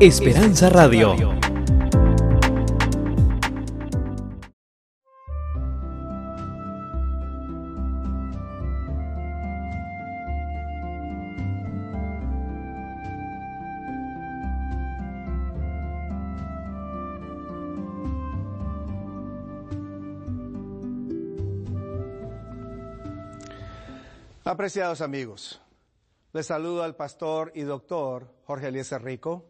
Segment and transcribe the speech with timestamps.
[0.00, 1.14] Esperanza Radio.
[24.44, 25.60] Apreciados amigos,
[26.32, 29.49] les saludo al pastor y doctor Jorge Eliezer Rico,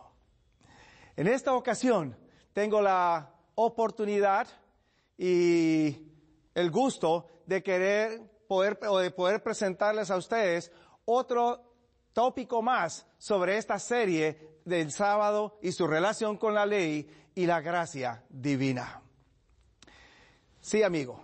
[1.15, 2.17] En esta ocasión
[2.53, 4.47] tengo la oportunidad
[5.17, 5.97] y
[6.53, 10.71] el gusto de querer poder o de poder presentarles a ustedes
[11.05, 11.71] otro
[12.13, 17.61] tópico más sobre esta serie del sábado y su relación con la ley y la
[17.61, 19.01] gracia divina.
[20.59, 21.19] Sí, amigo.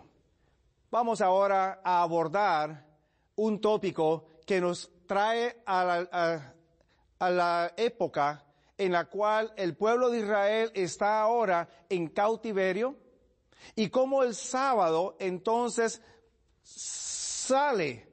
[0.90, 2.86] Vamos ahora a abordar
[3.36, 6.54] un tópico que nos trae a la,
[7.20, 8.44] a, la época
[8.78, 12.96] en la cual el pueblo de Israel está ahora en cautiverio
[13.76, 16.02] y cómo el sábado entonces
[16.64, 18.08] sale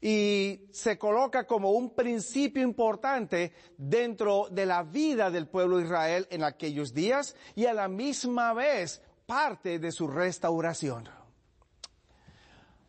[0.00, 6.26] y se coloca como un principio importante dentro de la vida del pueblo de Israel
[6.30, 11.08] en aquellos días y a la misma vez parte de su restauración.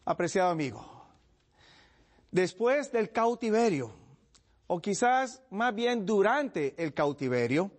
[0.05, 0.86] Apreciado amigo,
[2.31, 3.94] después del cautiverio,
[4.68, 7.72] o quizás más bien durante el cautiverio,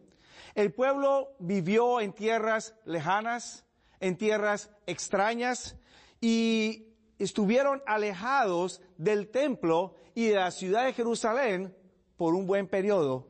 [0.54, 3.64] el pueblo vivió en tierras lejanas,
[4.00, 5.76] en tierras extrañas
[6.20, 6.88] y
[7.18, 11.74] estuvieron alejados del templo y de la ciudad de Jerusalén
[12.16, 13.28] por un buen periodo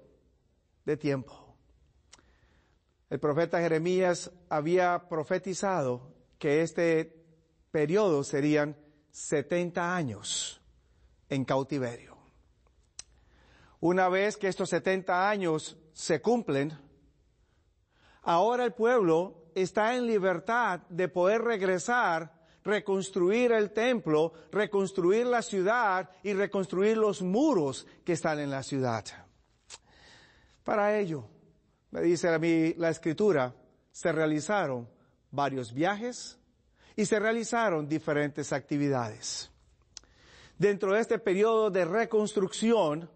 [0.84, 1.54] de tiempo.
[3.10, 7.24] El profeta Jeremías había profetizado que este
[7.70, 8.76] periodo serían
[9.10, 10.60] 70 años
[11.28, 12.17] en cautiverio.
[13.80, 16.76] Una vez que estos 70 años se cumplen,
[18.22, 22.38] ahora el pueblo está en libertad de poder regresar
[22.68, 29.04] reconstruir el templo, reconstruir la ciudad y reconstruir los muros que están en la ciudad.
[30.64, 31.24] Para ello,
[31.90, 33.54] me dice a mí la escritura,
[33.90, 34.88] se realizaron
[35.30, 36.38] varios viajes
[36.94, 39.50] y se realizaron diferentes actividades.
[40.58, 43.08] Dentro de este periodo de reconstrucción,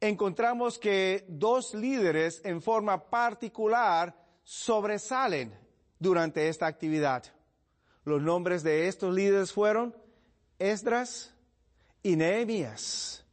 [0.00, 5.58] encontramos que dos líderes en forma particular sobresalen
[5.98, 7.24] durante esta actividad.
[8.04, 9.96] Los nombres de estos líderes fueron
[10.58, 11.34] Esdras
[12.02, 13.24] y Nehemías,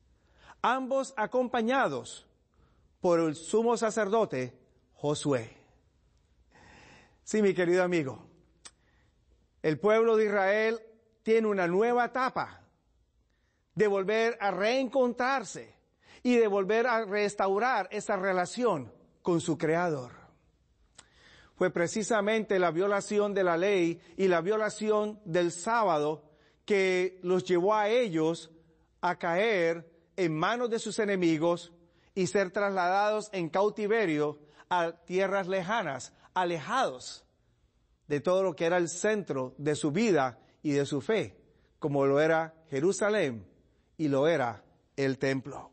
[0.62, 2.26] ambos acompañados
[3.00, 4.58] por el sumo sacerdote
[4.96, 5.56] Josué.
[7.24, 8.26] Sí, mi querido amigo,
[9.62, 10.82] el pueblo de Israel
[11.22, 12.62] tiene una nueva etapa
[13.76, 15.74] de volver a reencontrarse
[16.24, 18.92] y de volver a restaurar esa relación
[19.22, 20.24] con su Creador
[21.56, 26.24] fue precisamente la violación de la ley y la violación del sábado
[26.66, 28.52] que los llevó a ellos
[29.02, 31.72] a caer en manos de sus enemigos
[32.16, 37.26] y ser trasladados en cautiverio a tierras lejanas, alejados
[38.08, 41.38] de todo lo que era el centro de su vida y de su fe,
[41.80, 43.48] como lo era Jerusalén
[43.98, 44.64] y lo era
[44.96, 45.73] el templo.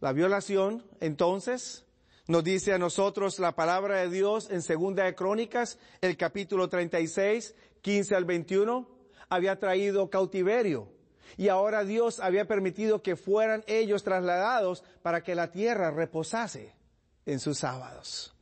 [0.00, 1.84] La violación, entonces,
[2.26, 7.54] nos dice a nosotros la palabra de Dios en Segunda de Crónicas, el capítulo 36,
[7.82, 8.88] 15 al 21,
[9.28, 10.88] había traído cautiverio.
[11.36, 16.74] Y ahora Dios había permitido que fueran ellos trasladados para que la tierra reposase
[17.26, 18.34] en sus sábados.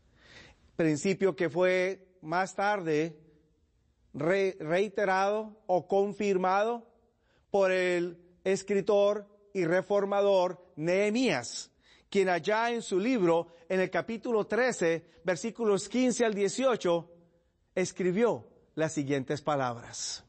[0.77, 3.19] Principio que fue más tarde
[4.15, 6.87] reiterado o confirmado
[7.51, 11.71] por el escritor y reformador Nehemías
[12.09, 17.11] quien allá en su libro, en el capítulo 13, versículos 15 al 18,
[17.75, 20.25] escribió las siguientes palabras.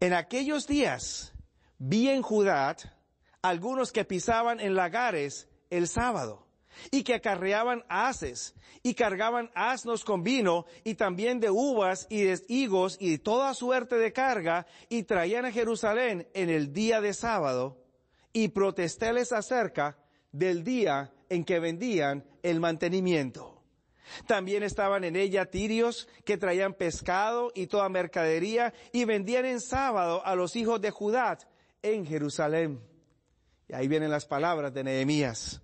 [0.00, 1.32] En aquellos días
[1.78, 2.76] vi en Judá
[3.42, 6.45] algunos que pisaban en lagares el sábado
[6.90, 12.40] y que acarreaban haces y cargaban asnos con vino y también de uvas y de
[12.48, 17.82] higos y toda suerte de carga y traían a Jerusalén en el día de sábado
[18.32, 19.98] y protestéles acerca
[20.32, 23.56] del día en que vendían el mantenimiento.
[24.26, 30.24] También estaban en ella tirios que traían pescado y toda mercadería y vendían en sábado
[30.24, 31.38] a los hijos de Judá
[31.82, 32.80] en Jerusalén.
[33.68, 35.60] Y ahí vienen las palabras de Nehemías.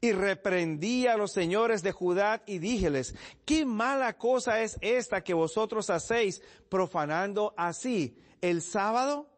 [0.00, 3.14] Y reprendí a los señores de Judá y díjeles,
[3.44, 9.28] qué mala cosa es esta que vosotros hacéis profanando así el sábado.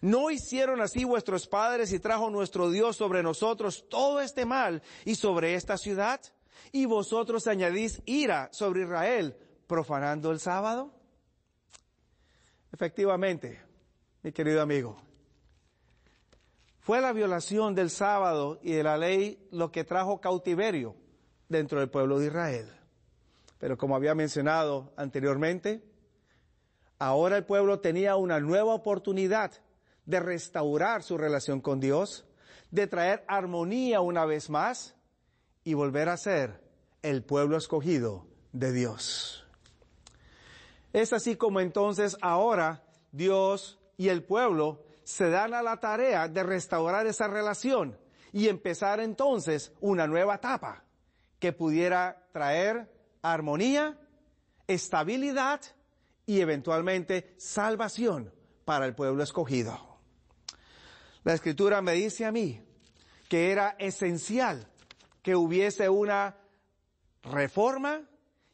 [0.00, 5.16] ¿No hicieron así vuestros padres y trajo nuestro Dios sobre nosotros todo este mal y
[5.16, 6.20] sobre esta ciudad?
[6.72, 9.36] y vosotros añadís ira sobre Israel,
[9.66, 10.92] profanando el sábado?
[12.72, 13.60] Efectivamente,
[14.22, 14.96] mi querido amigo,
[16.82, 20.96] fue la violación del sábado y de la ley lo que trajo cautiverio
[21.48, 22.66] dentro del pueblo de Israel.
[23.58, 25.80] Pero como había mencionado anteriormente,
[26.98, 29.52] ahora el pueblo tenía una nueva oportunidad
[30.06, 32.24] de restaurar su relación con Dios,
[32.72, 34.96] de traer armonía una vez más
[35.62, 36.64] y volver a ser
[37.02, 39.46] el pueblo escogido de Dios.
[40.92, 42.82] Es así como entonces ahora
[43.12, 47.98] Dios y el pueblo se dan a la tarea de restaurar esa relación
[48.32, 50.84] y empezar entonces una nueva etapa
[51.38, 52.90] que pudiera traer
[53.20, 53.98] armonía,
[54.66, 55.60] estabilidad
[56.26, 58.32] y eventualmente salvación
[58.64, 59.98] para el pueblo escogido.
[61.24, 62.60] La escritura me dice a mí
[63.28, 64.66] que era esencial
[65.22, 66.36] que hubiese una
[67.22, 68.02] reforma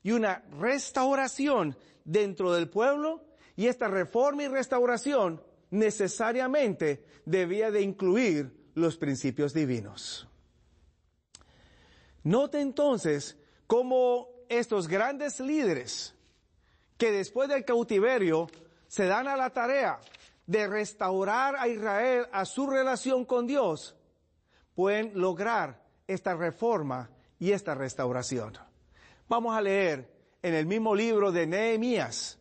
[0.03, 3.25] y una restauración dentro del pueblo
[3.57, 10.29] y esta reforma y restauración necesariamente debía de incluir los principios divinos.
[12.23, 13.37] Note entonces
[13.67, 16.15] cómo estos grandes líderes
[16.97, 18.49] que después del cautiverio
[18.89, 20.01] se dan a la tarea
[20.47, 23.95] de restaurar a Israel a su relación con Dios,
[24.75, 28.57] pueden lograr esta reforma y esta restauración.
[29.29, 30.11] Vamos a leer
[30.43, 32.39] en el mismo libro de Nehemías.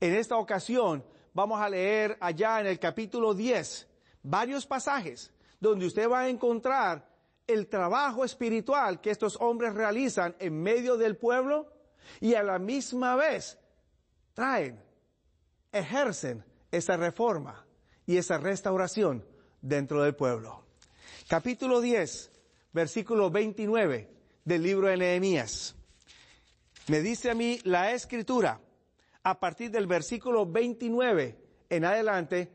[0.00, 1.02] En esta ocasión
[1.36, 3.86] vamos a leer allá en el capítulo 10
[4.22, 5.30] varios pasajes
[5.60, 7.06] donde usted va a encontrar
[7.46, 11.70] el trabajo espiritual que estos hombres realizan en medio del pueblo
[12.20, 13.58] y a la misma vez
[14.32, 14.82] traen,
[15.72, 17.66] ejercen esa reforma
[18.06, 19.22] y esa restauración
[19.60, 20.64] dentro del pueblo.
[21.28, 22.32] Capítulo 10,
[22.72, 24.10] versículo 29
[24.42, 25.76] del libro de Nehemías.
[26.86, 28.58] Me dice a mí la escritura,
[29.26, 31.36] a partir del versículo 29
[31.68, 32.48] en adelante,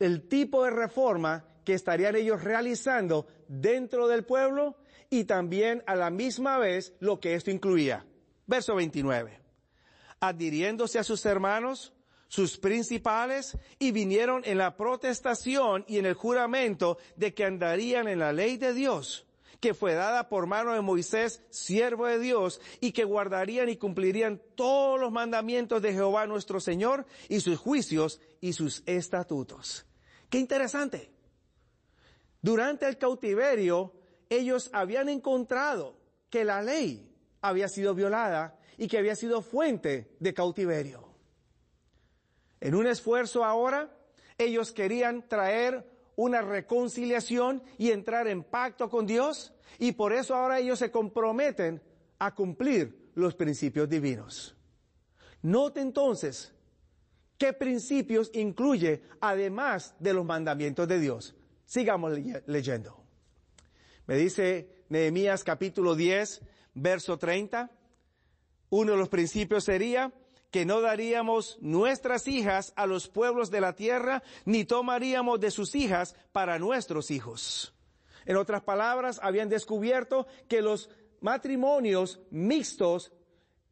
[0.00, 4.78] el tipo de reforma que estarían ellos realizando dentro del pueblo
[5.10, 8.04] y también a la misma vez lo que esto incluía.
[8.48, 9.38] Verso 29.
[10.18, 11.92] Adhiriéndose a sus hermanos,
[12.26, 18.18] sus principales, y vinieron en la protestación y en el juramento de que andarían en
[18.18, 19.25] la ley de Dios
[19.66, 24.40] que fue dada por mano de Moisés, siervo de Dios, y que guardarían y cumplirían
[24.54, 29.84] todos los mandamientos de Jehová nuestro Señor y sus juicios y sus estatutos.
[30.30, 31.10] Qué interesante.
[32.40, 33.92] Durante el cautiverio,
[34.30, 35.98] ellos habían encontrado
[36.30, 41.08] que la ley había sido violada y que había sido fuente de cautiverio.
[42.60, 43.90] En un esfuerzo ahora,
[44.38, 45.84] ellos querían traer
[46.16, 51.82] una reconciliación y entrar en pacto con Dios y por eso ahora ellos se comprometen
[52.18, 54.56] a cumplir los principios divinos.
[55.42, 56.54] Note entonces
[57.38, 61.34] qué principios incluye además de los mandamientos de Dios.
[61.64, 63.04] Sigamos leyendo.
[64.06, 66.42] Me dice Nehemías capítulo 10,
[66.74, 67.70] verso 30.
[68.70, 70.12] Uno de los principios sería
[70.56, 75.74] que no daríamos nuestras hijas a los pueblos de la tierra, ni tomaríamos de sus
[75.74, 77.74] hijas para nuestros hijos.
[78.24, 80.88] En otras palabras, habían descubierto que los
[81.20, 83.12] matrimonios mixtos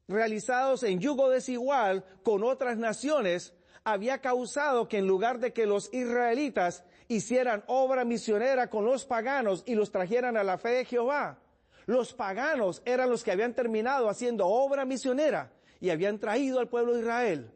[0.08, 5.88] realizados en yugo desigual con otras naciones había causado que en lugar de que los
[5.94, 11.38] israelitas hicieran obra misionera con los paganos y los trajeran a la fe de Jehová,
[11.86, 15.50] los paganos eran los que habían terminado haciendo obra misionera
[15.84, 17.52] y habían traído al pueblo de Israel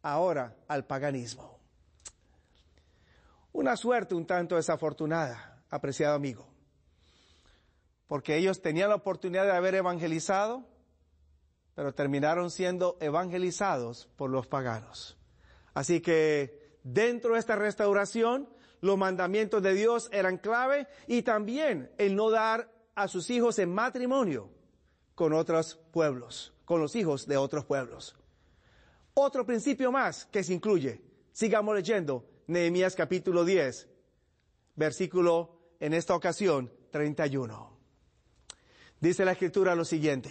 [0.00, 1.58] ahora al paganismo.
[3.52, 6.48] Una suerte un tanto desafortunada, apreciado amigo,
[8.06, 10.64] porque ellos tenían la oportunidad de haber evangelizado,
[11.74, 15.18] pero terminaron siendo evangelizados por los paganos.
[15.74, 18.48] Así que dentro de esta restauración,
[18.80, 23.74] los mandamientos de Dios eran clave y también el no dar a sus hijos en
[23.74, 24.48] matrimonio
[25.14, 28.14] con otros pueblos con los hijos de otros pueblos.
[29.14, 31.00] Otro principio más que se incluye.
[31.32, 33.88] Sigamos leyendo Nehemías capítulo 10,
[34.76, 37.76] versículo en esta ocasión 31.
[39.00, 40.30] Dice la escritura lo siguiente.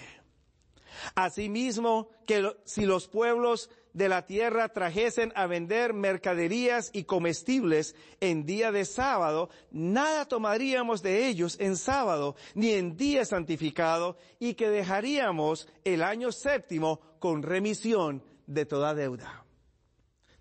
[1.14, 8.46] Asimismo, que si los pueblos de la tierra trajesen a vender mercaderías y comestibles en
[8.46, 14.70] día de sábado, nada tomaríamos de ellos en sábado, ni en día santificado, y que
[14.70, 19.46] dejaríamos el año séptimo con remisión de toda deuda.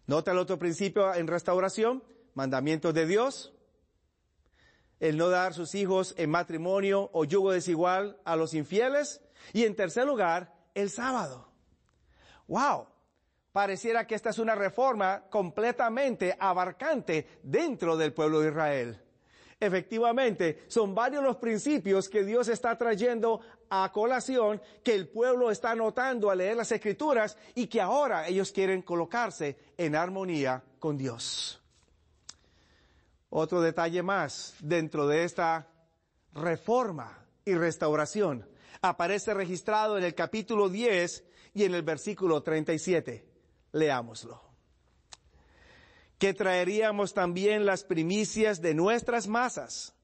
[0.07, 2.03] Nota el otro principio en restauración,
[2.35, 3.53] mandamientos de Dios,
[5.01, 9.21] el no dar sus hijos en matrimonio o yugo desigual a los infieles,
[9.53, 11.49] y en tercer lugar, el sábado.
[12.47, 12.89] Wow,
[13.59, 19.03] pareciera que esta es una reforma completamente abarcante dentro del pueblo de Israel.
[19.59, 25.75] Efectivamente, son varios los principios que Dios está trayendo a colación, que el pueblo está
[25.75, 31.61] notando al leer las escrituras y que ahora ellos quieren colocarse en armonía con Dios.
[33.29, 35.67] Otro detalle más dentro de esta
[36.33, 38.49] reforma y restauración
[38.83, 41.25] aparece registrado en el capítulo 10
[41.55, 43.28] y en el versículo 37.
[43.73, 44.43] Leámoslo.
[46.19, 49.95] Que traeríamos también las primicias de nuestras masas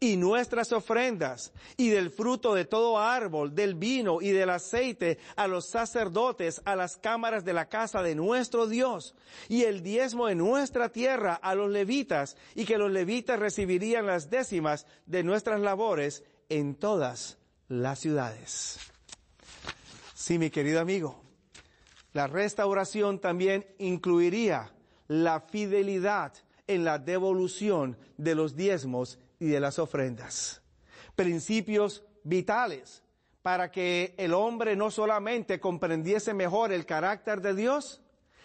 [0.00, 5.46] y nuestras ofrendas y del fruto de todo árbol, del vino y del aceite a
[5.46, 9.14] los sacerdotes, a las cámaras de la casa de nuestro Dios
[9.48, 14.30] y el diezmo de nuestra tierra a los levitas y que los levitas recibirían las
[14.30, 18.78] décimas de nuestras labores en todas las ciudades.
[20.14, 21.22] Sí, mi querido amigo,
[22.12, 24.72] la restauración también incluiría
[25.08, 26.32] la fidelidad
[26.66, 30.62] en la devolución de los diezmos y de las ofrendas.
[31.16, 33.02] Principios vitales
[33.42, 38.02] para que el hombre no solamente comprendiese mejor el carácter de Dios,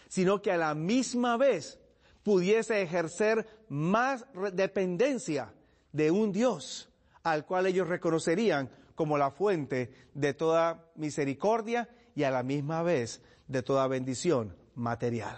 [0.07, 1.79] sino que a la misma vez
[2.23, 5.53] pudiese ejercer más dependencia
[5.91, 6.89] de un Dios
[7.23, 13.21] al cual ellos reconocerían como la fuente de toda misericordia y a la misma vez
[13.53, 15.37] de toda bendición material.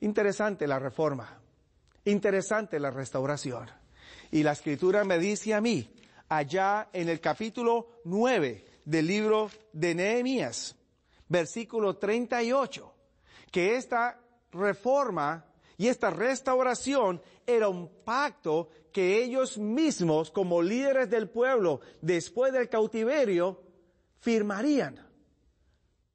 [0.00, 1.40] Interesante la reforma,
[2.04, 3.68] interesante la restauración.
[4.30, 5.92] Y la escritura me dice a mí,
[6.28, 10.76] allá en el capítulo 9 del libro de Nehemías,
[11.28, 12.94] versículo 38,
[13.50, 14.20] que esta
[14.52, 15.44] reforma
[15.76, 22.68] y esta restauración era un pacto que ellos mismos, como líderes del pueblo, después del
[22.68, 23.60] cautiverio,
[24.20, 25.13] firmarían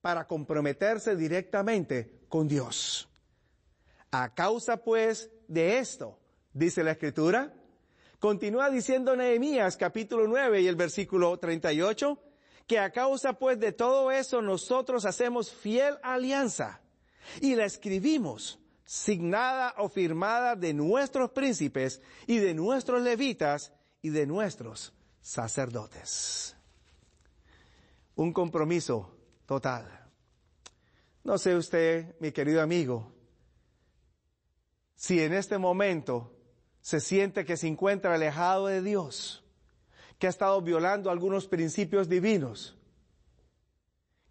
[0.02, 3.10] para comprometerse directamente con Dios.
[4.12, 6.18] A causa pues de esto,
[6.54, 7.54] dice la escritura,
[8.20, 12.18] continúa diciendo Nehemías capítulo 9 y el versículo 38,
[12.66, 16.82] que a causa pues de todo eso nosotros hacemos fiel alianza
[17.42, 24.26] y la escribimos signada o firmada de nuestros príncipes y de nuestros levitas y de
[24.26, 26.56] nuestros sacerdotes.
[28.16, 29.19] Un compromiso
[29.50, 29.84] total.
[31.24, 33.12] No sé usted, mi querido amigo,
[34.94, 36.32] si en este momento
[36.82, 39.44] se siente que se encuentra alejado de Dios,
[40.20, 42.78] que ha estado violando algunos principios divinos,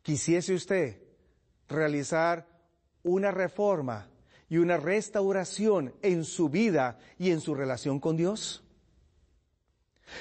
[0.02, 1.02] quisiese usted
[1.66, 2.46] realizar
[3.02, 4.08] una reforma
[4.48, 8.62] y una restauración en su vida y en su relación con Dios?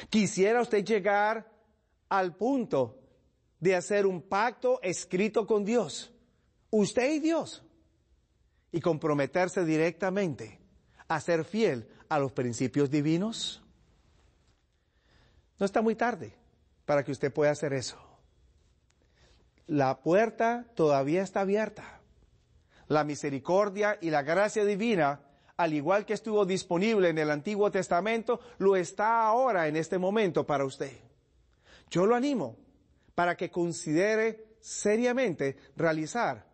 [0.10, 1.54] ¿Quisiera usted llegar
[2.10, 3.07] al punto
[3.60, 6.12] de hacer un pacto escrito con Dios,
[6.70, 7.64] usted y Dios,
[8.72, 10.60] y comprometerse directamente
[11.08, 13.64] a ser fiel a los principios divinos?
[15.60, 16.34] No está muy tarde
[16.86, 17.98] para que usted pueda hacer eso.
[19.66, 21.98] La puerta todavía está abierta
[22.88, 25.22] la misericordia y la gracia divina,
[25.58, 30.46] al igual que estuvo disponible en el Antiguo Testamento, lo está ahora en este momento
[30.46, 30.92] para usted.
[31.90, 32.56] Yo lo animo
[33.18, 36.46] para que considere seriamente realizar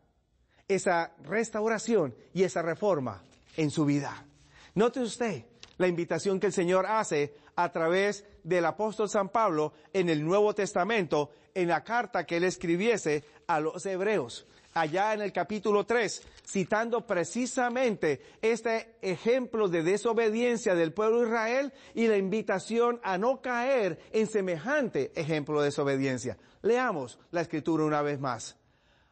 [0.66, 3.22] esa restauración y esa reforma
[3.58, 4.26] en su vida.
[4.74, 5.44] Note usted
[5.78, 10.56] la invitación que el Señor hace a través del apóstol San Pablo en el Nuevo
[10.56, 16.22] Testamento, en la carta que él escribiese a los hebreos allá en el capítulo 3,
[16.46, 23.42] citando precisamente este ejemplo de desobediencia del pueblo de Israel y la invitación a no
[23.42, 26.38] caer en semejante ejemplo de desobediencia.
[26.62, 28.58] Leamos la escritura una vez más.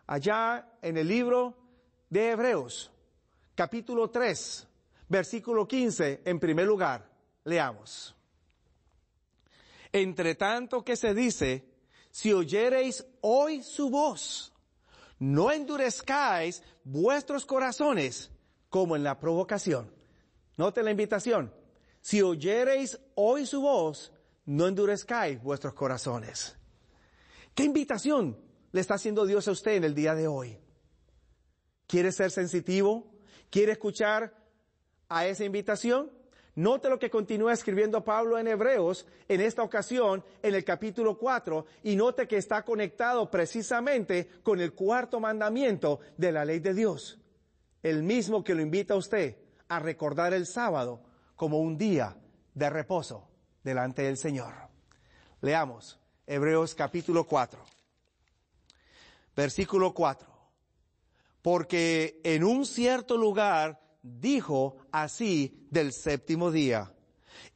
[0.08, 1.58] Allá en el libro
[2.10, 2.92] de Hebreos,
[3.56, 4.68] capítulo 3,
[5.08, 7.10] versículo 15, en primer lugar,
[7.44, 8.16] leamos.
[9.94, 11.66] Entre tanto que se dice,
[12.10, 14.51] si oyereis hoy su voz,
[15.22, 18.32] no endurezcáis vuestros corazones
[18.70, 19.94] como en la provocación.
[20.58, 21.54] Note la invitación.
[22.02, 24.12] si oyereis hoy su voz,
[24.46, 26.58] no endurezcáis vuestros corazones.
[27.54, 28.36] ¿Qué invitación
[28.72, 30.58] le está haciendo Dios a usted en el día de hoy?
[31.86, 33.14] ¿Quiere ser sensitivo?
[33.52, 34.36] ¿Quiere escuchar
[35.08, 36.12] a esa invitación?
[36.56, 41.66] Note lo que continúa escribiendo Pablo en Hebreos, en esta ocasión, en el capítulo 4,
[41.84, 47.20] y note que está conectado precisamente con el cuarto mandamiento de la ley de Dios.
[47.82, 49.38] El mismo que lo invita a usted
[49.70, 51.02] a recordar el sábado
[51.38, 52.18] como un día
[52.54, 53.30] de reposo
[53.64, 54.54] delante del Señor.
[55.40, 57.64] Leamos Hebreos capítulo 4,
[59.36, 60.28] versículo 4.
[61.42, 66.94] Porque en un cierto lugar dijo así del séptimo día,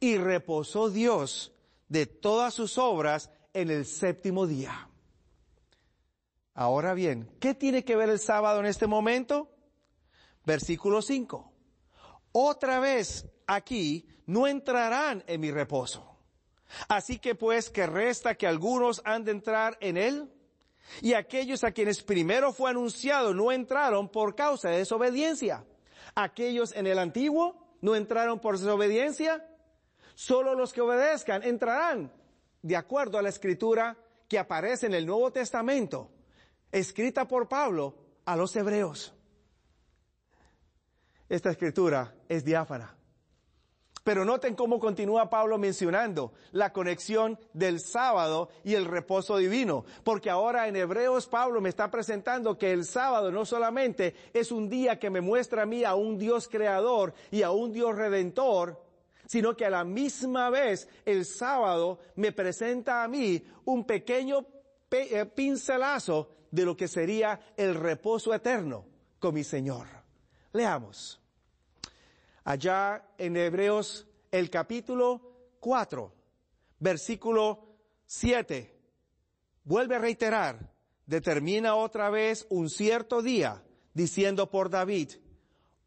[0.00, 1.52] y reposó Dios
[1.88, 4.88] de todas sus obras en el séptimo día.
[6.54, 9.50] Ahora bien, ¿qué tiene que ver el sábado en este momento?
[10.44, 11.52] Versículo 5.
[12.32, 16.16] Otra vez aquí no entrarán en mi reposo.
[16.88, 20.32] Así que pues que resta que algunos han de entrar en él,
[21.02, 25.64] y aquellos a quienes primero fue anunciado no entraron por causa de desobediencia.
[26.16, 29.46] Aquellos en el antiguo no entraron por desobediencia.
[30.14, 32.10] Solo los que obedezcan entrarán
[32.62, 33.96] de acuerdo a la escritura
[34.26, 36.10] que aparece en el Nuevo Testamento,
[36.72, 37.94] escrita por Pablo
[38.24, 39.14] a los hebreos.
[41.28, 42.95] Esta escritura es diáfana.
[44.06, 50.30] Pero noten cómo continúa Pablo mencionando la conexión del sábado y el reposo divino, porque
[50.30, 55.00] ahora en Hebreos Pablo me está presentando que el sábado no solamente es un día
[55.00, 58.80] que me muestra a mí a un Dios creador y a un Dios redentor,
[59.26, 64.46] sino que a la misma vez el sábado me presenta a mí un pequeño
[64.88, 68.84] eh, pincelazo de lo que sería el reposo eterno
[69.18, 69.88] con mi Señor.
[70.52, 71.20] Leamos
[72.46, 76.12] allá en Hebreos el capítulo 4,
[76.78, 78.72] versículo 7.
[79.64, 80.72] Vuelve a reiterar,
[81.06, 85.10] determina otra vez un cierto día, diciendo por David,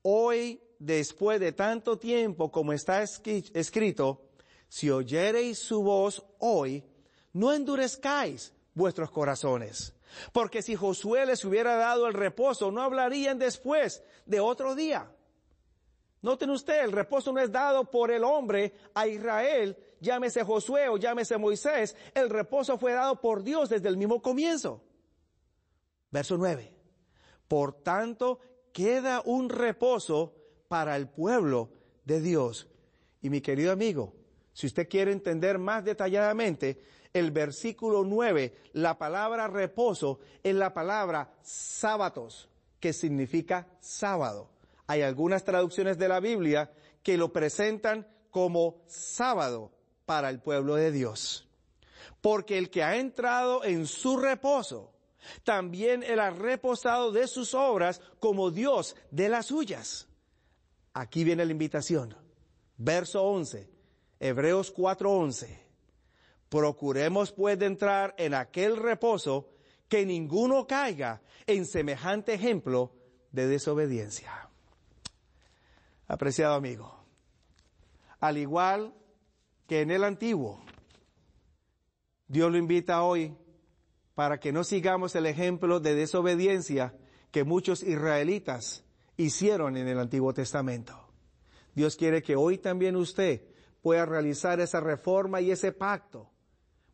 [0.01, 4.29] hoy después de tanto tiempo como está escrito,
[4.67, 6.83] si oyereis su voz hoy,
[7.31, 9.95] no endurezcáis vuestros corazones.
[10.33, 15.10] Porque si Josué les hubiera dado el reposo, no hablarían después de otro día.
[16.21, 20.97] Noten usted, el reposo no es dado por el hombre a Israel, llámese Josué o
[20.97, 24.84] llámese Moisés, el reposo fue dado por Dios desde el mismo comienzo.
[26.12, 26.73] Verso 9.
[27.47, 28.39] Por tanto,
[28.73, 30.36] queda un reposo
[30.67, 31.69] para el pueblo
[32.03, 32.67] de Dios.
[33.21, 34.13] Y mi querido amigo,
[34.53, 36.82] si usted quiere entender más detalladamente,
[37.13, 44.49] el versículo 9, la palabra reposo es la palabra sábatos, que significa sábado.
[44.89, 46.71] Hay algunas traducciones de la Biblia
[47.04, 49.71] que lo presentan como sábado
[50.08, 51.47] para el pueblo de Dios.
[52.21, 54.91] Porque el que ha entrado en su reposo,
[55.43, 60.08] también él ha reposado de sus obras como Dios de las suyas.
[60.95, 62.15] Aquí viene la invitación.
[62.75, 63.69] Verso 11,
[64.19, 65.56] Hebreos 4:11.
[66.49, 69.52] Procuremos pues de entrar en aquel reposo
[69.88, 72.91] que ninguno caiga en semejante ejemplo
[73.32, 74.48] de desobediencia.
[76.09, 77.05] Apreciado amigo,
[78.19, 78.95] al igual
[79.67, 80.59] que en el antiguo,
[82.27, 83.37] Dios lo invita hoy
[84.15, 86.97] para que no sigamos el ejemplo de desobediencia
[87.29, 88.83] que muchos israelitas
[89.17, 91.11] hicieron en el Antiguo Testamento.
[91.75, 93.43] Dios quiere que hoy también usted
[93.83, 96.31] pueda realizar esa reforma y ese pacto,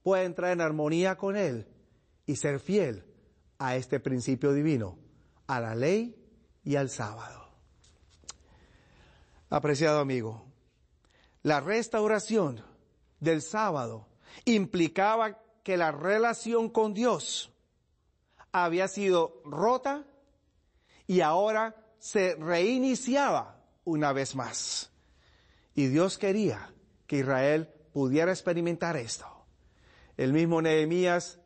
[0.03, 1.69] pueda entrar en armonía con Él
[2.25, 3.05] y ser fiel
[3.59, 4.99] a este principio divino,
[5.47, 6.21] a la ley
[6.65, 7.44] y al sábado.
[9.55, 10.43] Apreciado amigo,
[11.41, 12.61] la restauración
[13.21, 14.05] del sábado
[14.43, 17.53] implicaba que la relación con Dios
[18.51, 20.03] había sido rota
[21.07, 24.91] y ahora se reiniciaba una vez más.
[25.73, 26.73] Y Dios quería
[27.07, 29.25] que Israel pudiera experimentar esto.
[30.17, 31.39] El mismo Nehemías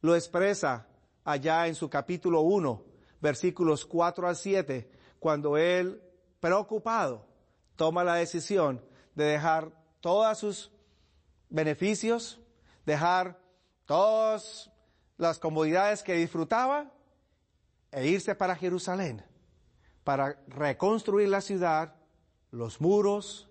[0.00, 0.88] lo expresa
[1.22, 2.82] allá en su capítulo 1,
[3.20, 6.02] versículos 4 al 7, cuando él,
[6.40, 7.30] preocupado,
[7.82, 8.80] toma la decisión
[9.16, 10.70] de dejar todos sus
[11.50, 12.40] beneficios,
[12.86, 13.40] dejar
[13.86, 14.70] todas
[15.16, 16.92] las comodidades que disfrutaba
[17.90, 19.24] e irse para Jerusalén
[20.04, 21.96] para reconstruir la ciudad,
[22.52, 23.50] los muros,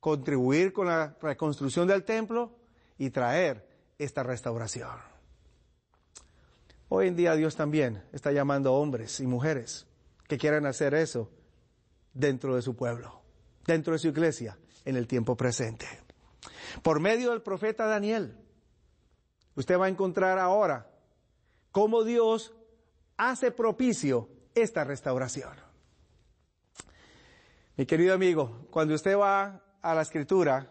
[0.00, 2.58] contribuir con la reconstrucción del templo
[2.98, 4.98] y traer esta restauración.
[6.90, 9.86] Hoy en día Dios también está llamando a hombres y mujeres
[10.28, 11.30] que quieran hacer eso
[12.12, 13.19] dentro de su pueblo
[13.66, 15.86] dentro de su iglesia en el tiempo presente.
[16.82, 18.36] Por medio del profeta Daniel,
[19.54, 20.90] usted va a encontrar ahora
[21.70, 22.54] cómo Dios
[23.16, 25.52] hace propicio esta restauración.
[27.76, 30.70] Mi querido amigo, cuando usted va a la escritura,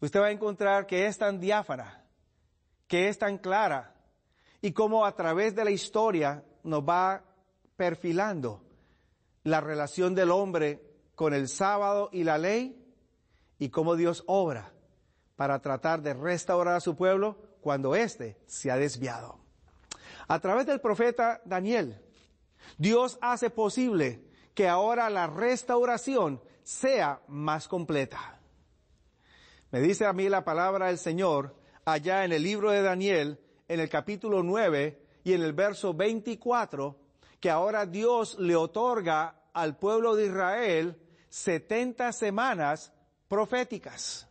[0.00, 2.04] usted va a encontrar que es tan diáfana,
[2.86, 3.94] que es tan clara,
[4.60, 7.24] y cómo a través de la historia nos va
[7.76, 8.62] perfilando
[9.44, 10.91] la relación del hombre
[11.22, 12.84] con el sábado y la ley,
[13.60, 14.72] y cómo Dios obra
[15.36, 19.38] para tratar de restaurar a su pueblo cuando éste se ha desviado.
[20.26, 22.02] A través del profeta Daniel,
[22.76, 28.40] Dios hace posible que ahora la restauración sea más completa.
[29.70, 31.54] Me dice a mí la palabra del Señor
[31.84, 36.96] allá en el libro de Daniel, en el capítulo 9 y en el verso 24,
[37.38, 40.98] que ahora Dios le otorga al pueblo de Israel
[41.32, 42.92] 70 semanas
[43.26, 44.28] proféticas.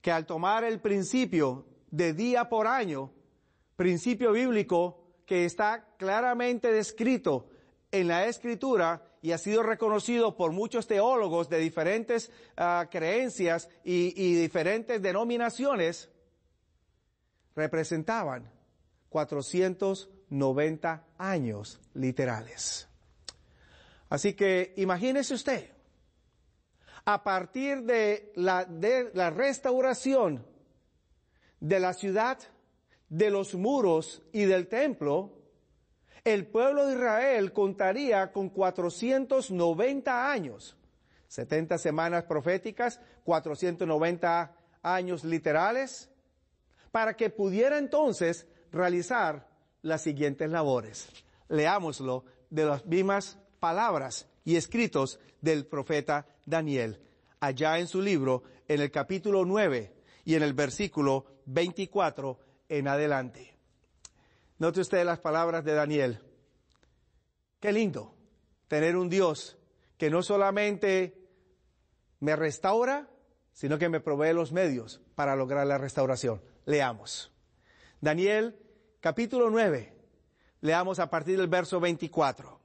[0.00, 3.12] Que al tomar el principio de día por año,
[3.76, 7.50] principio bíblico que está claramente descrito
[7.92, 14.14] en la escritura y ha sido reconocido por muchos teólogos de diferentes ah, creencias y,
[14.16, 16.08] y diferentes denominaciones,
[17.54, 18.50] representaban
[19.10, 22.87] 490 años literales.
[24.08, 25.70] Así que imagínese usted,
[27.04, 30.44] a partir de la, restauración
[31.60, 32.38] de la ciudad,
[33.08, 35.32] de los muros y del templo,
[36.24, 40.76] el pueblo de Israel contaría con 490 años,
[41.28, 46.10] 70 semanas proféticas, 490 años literales,
[46.92, 49.48] para que pudiera entonces realizar
[49.82, 51.08] las siguientes labores.
[51.48, 57.00] Leámoslo de las mismas palabras y escritos del profeta Daniel,
[57.40, 59.94] allá en su libro, en el capítulo 9
[60.24, 63.56] y en el versículo 24 en adelante.
[64.58, 66.20] Note usted las palabras de Daniel.
[67.60, 68.14] Qué lindo
[68.68, 69.56] tener un Dios
[69.96, 71.18] que no solamente
[72.20, 73.08] me restaura,
[73.52, 76.42] sino que me provee los medios para lograr la restauración.
[76.64, 77.32] Leamos.
[78.00, 78.56] Daniel
[79.00, 79.94] capítulo 9.
[80.60, 82.57] Leamos a partir del verso 24.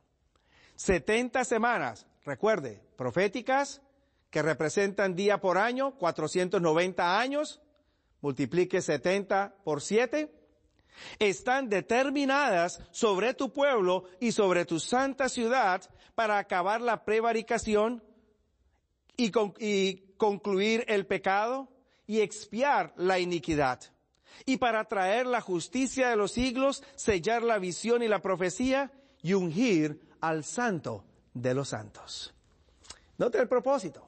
[0.83, 3.81] 70 semanas, recuerde, proféticas
[4.29, 7.61] que representan día por año, 490 años,
[8.19, 10.29] multiplique 70 por 7,
[11.19, 18.03] están determinadas sobre tu pueblo y sobre tu santa ciudad para acabar la prevaricación
[19.15, 21.69] y, y concluir el pecado
[22.07, 23.79] y expiar la iniquidad.
[24.45, 28.91] Y para traer la justicia de los siglos, sellar la visión y la profecía
[29.21, 32.33] y ungir al santo de los santos.
[33.17, 34.07] Note el propósito.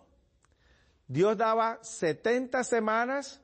[1.07, 3.41] Dios daba 70 semanas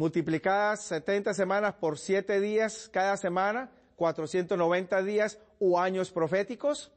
[0.00, 6.90] multiplicadas 70 semanas por 7 días cada semana, 490 días o años proféticos.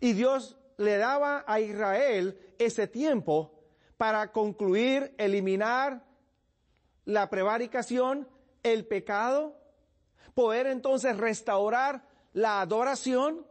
[0.00, 3.62] Y Dios le daba a Israel ese tiempo
[3.96, 6.04] para concluir, eliminar
[7.06, 8.28] la prevaricación,
[8.62, 9.58] el pecado,
[10.34, 13.46] poder entonces restaurar la adoración,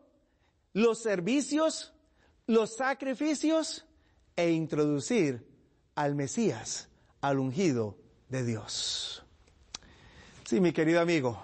[0.74, 1.94] los servicios,
[2.48, 3.86] los sacrificios
[4.36, 5.48] e introducir
[5.96, 6.90] al Mesías,
[7.22, 7.98] al ungido
[8.30, 9.24] de Dios.
[10.44, 11.42] Sí, mi querido amigo,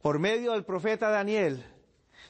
[0.00, 1.64] por medio del profeta Daniel,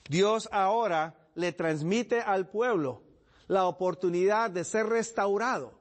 [0.09, 3.03] Dios ahora le transmite al pueblo
[3.47, 5.79] la oportunidad de ser restaurado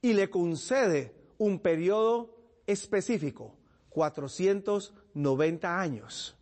[0.00, 2.36] y le concede un periodo
[2.66, 3.56] específico,
[3.90, 6.36] 490 años.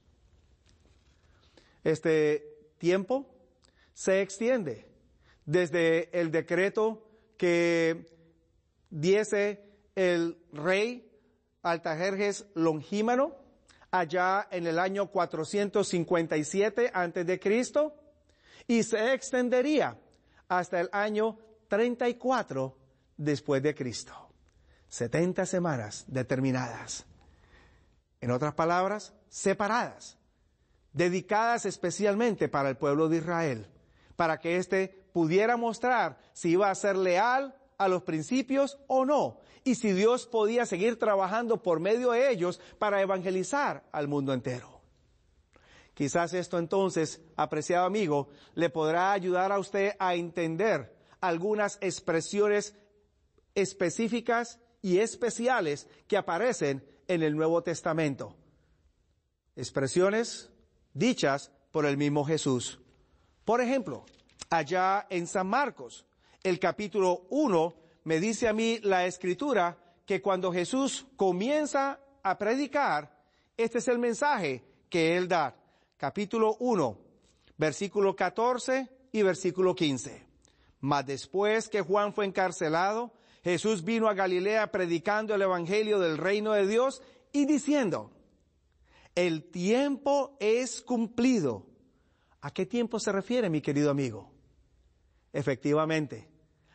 [1.84, 2.47] Este
[2.78, 3.26] tiempo
[3.92, 4.86] se extiende
[5.44, 8.06] desde el decreto que
[8.90, 9.62] diese
[9.94, 11.04] el rey
[11.62, 13.34] Altajerjes Longímano
[13.90, 17.94] allá en el año 457 antes de Cristo
[18.66, 19.98] y se extendería
[20.48, 21.38] hasta el año
[21.68, 22.76] 34
[23.16, 24.14] después de Cristo.
[24.88, 27.06] 70 semanas determinadas.
[28.20, 30.18] En otras palabras, separadas,
[30.92, 33.66] dedicadas especialmente para el pueblo de Israel,
[34.16, 39.40] para que éste pudiera mostrar si iba a ser leal a los principios o no,
[39.64, 44.80] y si Dios podía seguir trabajando por medio de ellos para evangelizar al mundo entero.
[45.94, 52.76] Quizás esto entonces, apreciado amigo, le podrá ayudar a usted a entender algunas expresiones
[53.56, 58.36] específicas y especiales que aparecen en el Nuevo Testamento.
[59.56, 60.50] Expresiones
[60.94, 62.80] dichas por el mismo Jesús.
[63.44, 64.04] Por ejemplo,
[64.50, 66.06] allá en San Marcos,
[66.42, 67.74] el capítulo 1,
[68.04, 73.16] me dice a mí la escritura que cuando Jesús comienza a predicar,
[73.56, 75.54] este es el mensaje que él da.
[75.96, 76.98] Capítulo 1,
[77.56, 80.24] versículo 14 y versículo 15.
[80.80, 86.52] Mas después que Juan fue encarcelado, Jesús vino a Galilea predicando el evangelio del reino
[86.52, 88.10] de Dios y diciendo,
[89.18, 91.66] el tiempo es cumplido.
[92.40, 94.30] ¿A qué tiempo se refiere, mi querido amigo?
[95.32, 96.28] Efectivamente,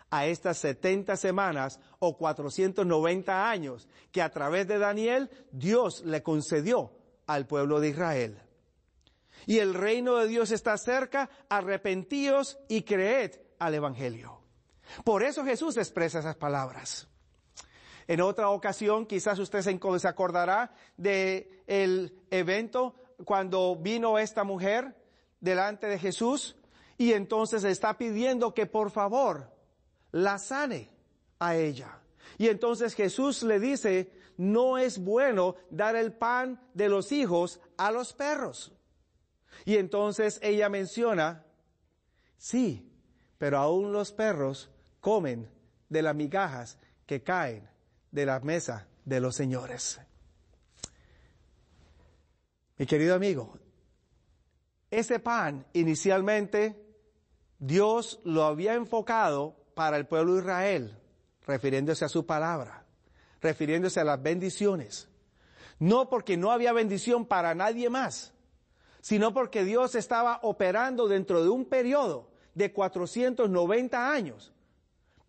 [0.10, 6.92] a estas 70 semanas o 490 años que a través de Daniel Dios le concedió
[7.28, 8.42] al pueblo de Israel.
[9.46, 14.42] Y el reino de Dios está cerca, arrepentíos y creed al Evangelio.
[15.06, 17.08] Por eso Jesús expresa esas palabras.
[18.08, 24.96] En otra ocasión, quizás usted se acordará de el evento cuando vino esta mujer
[25.40, 26.56] delante de Jesús
[26.98, 29.52] y entonces está pidiendo que por favor
[30.12, 30.90] la sane
[31.40, 32.00] a ella.
[32.38, 37.92] Y entonces Jesús le dice, no es bueno dar el pan de los hijos a
[37.92, 38.72] los perros.
[39.66, 41.46] Y entonces ella menciona,
[42.38, 42.92] sí,
[43.38, 45.50] pero aún los perros comen
[45.90, 47.70] de las migajas que caen
[48.14, 50.00] de la mesa de los señores.
[52.78, 53.58] Mi querido amigo,
[54.90, 56.80] ese pan inicialmente
[57.58, 61.00] Dios lo había enfocado para el pueblo de Israel,
[61.48, 62.86] refiriéndose a su palabra,
[63.42, 65.10] refiriéndose a las bendiciones.
[65.80, 68.32] No porque no había bendición para nadie más,
[69.02, 74.53] sino porque Dios estaba operando dentro de un periodo de 490 años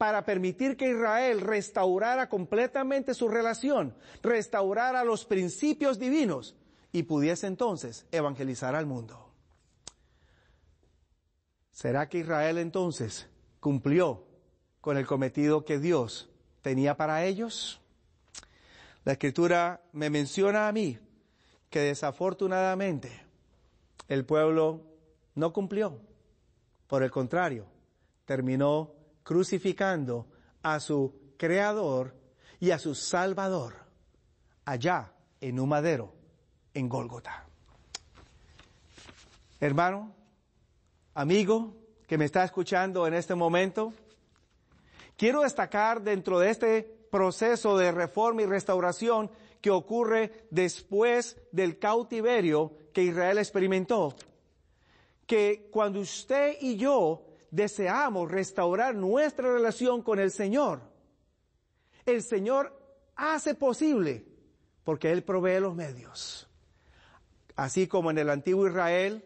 [0.05, 6.55] para permitir que Israel restaurara completamente su relación, restaurara los principios divinos
[6.93, 9.33] y pudiese entonces evangelizar al mundo.
[11.71, 14.27] ¿Será que Israel entonces cumplió
[14.83, 16.29] con el cometido que Dios
[16.61, 17.81] tenía para ellos?
[19.05, 20.99] La escritura me menciona a mí
[21.71, 23.11] que desafortunadamente
[24.09, 24.83] el pueblo
[25.35, 25.99] no cumplió.
[26.89, 27.65] Por el contrario,
[28.27, 28.93] terminó
[29.25, 30.29] crucificando
[30.63, 32.15] a su creador
[32.61, 33.75] y a su salvador
[34.65, 36.13] allá en un madero
[36.73, 37.47] en Gólgota.
[39.61, 40.15] Hermano,
[41.15, 41.75] amigo
[42.07, 43.93] que me está escuchando en este momento,
[45.17, 52.73] quiero destacar dentro de este proceso de reforma y restauración que ocurre después del cautiverio
[52.93, 54.15] que Israel experimentó,
[55.27, 57.25] que cuando usted y yo
[57.55, 60.83] deseamos restaurar nuestra relación con el Señor,
[62.05, 62.77] el Señor
[63.15, 64.25] hace posible
[64.83, 66.49] porque Él provee los medios.
[67.55, 69.25] Así como en el antiguo Israel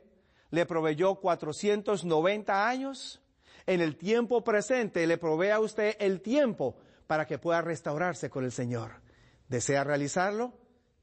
[0.51, 3.23] le proveyó 490 años,
[3.67, 8.45] en el tiempo presente le provee a usted el tiempo para que pueda restaurarse con
[8.45, 9.01] el Señor.
[9.49, 10.53] ¿Desea realizarlo?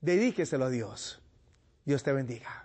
[0.02, 1.22] Dedíqueselo a Dios.
[1.86, 2.65] Dios te bendiga.